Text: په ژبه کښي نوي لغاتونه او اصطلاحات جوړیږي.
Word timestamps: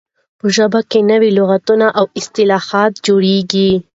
په 0.39 0.47
ژبه 0.55 0.79
کښي 0.91 1.01
نوي 1.11 1.29
لغاتونه 1.37 1.87
او 1.99 2.05
اصطلاحات 2.19 2.91
جوړیږي. 3.05 3.71